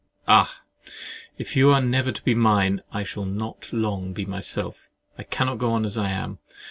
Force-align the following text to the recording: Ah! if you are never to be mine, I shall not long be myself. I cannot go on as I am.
Ah! 0.27 0.61
if 1.37 1.55
you 1.55 1.69
are 1.69 1.79
never 1.79 2.11
to 2.11 2.23
be 2.23 2.33
mine, 2.33 2.81
I 2.91 3.03
shall 3.03 3.23
not 3.23 3.71
long 3.71 4.13
be 4.13 4.25
myself. 4.25 4.89
I 5.15 5.21
cannot 5.21 5.59
go 5.59 5.71
on 5.73 5.85
as 5.85 5.95
I 5.95 6.09
am. 6.09 6.39